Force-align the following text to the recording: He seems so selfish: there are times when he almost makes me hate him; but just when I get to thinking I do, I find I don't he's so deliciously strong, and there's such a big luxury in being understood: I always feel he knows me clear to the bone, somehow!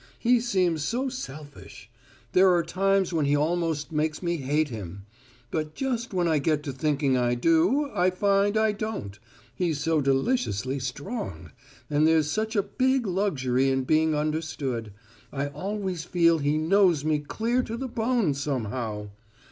He 0.17 0.39
seems 0.39 0.83
so 0.83 1.09
selfish: 1.09 1.87
there 2.31 2.49
are 2.55 2.63
times 2.63 3.13
when 3.13 3.25
he 3.27 3.37
almost 3.37 3.91
makes 3.91 4.23
me 4.23 4.37
hate 4.37 4.69
him; 4.69 5.05
but 5.51 5.75
just 5.75 6.11
when 6.11 6.27
I 6.27 6.39
get 6.39 6.63
to 6.63 6.73
thinking 6.73 7.15
I 7.17 7.35
do, 7.35 7.91
I 7.93 8.09
find 8.09 8.57
I 8.57 8.71
don't 8.71 9.19
he's 9.53 9.79
so 9.79 10.01
deliciously 10.01 10.79
strong, 10.79 11.51
and 11.87 12.07
there's 12.07 12.31
such 12.31 12.55
a 12.55 12.63
big 12.63 13.05
luxury 13.05 13.69
in 13.69 13.83
being 13.83 14.15
understood: 14.15 14.91
I 15.31 15.49
always 15.49 16.03
feel 16.03 16.39
he 16.39 16.57
knows 16.57 17.05
me 17.05 17.19
clear 17.19 17.61
to 17.61 17.77
the 17.77 17.87
bone, 17.87 18.33
somehow! 18.33 19.09